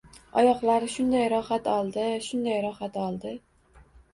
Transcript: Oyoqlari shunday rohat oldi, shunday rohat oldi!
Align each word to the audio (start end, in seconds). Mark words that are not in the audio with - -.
Oyoqlari 0.43 0.87
shunday 0.93 1.27
rohat 1.35 1.69
oldi, 1.75 2.07
shunday 2.31 2.59
rohat 2.67 2.99
oldi! 3.07 3.39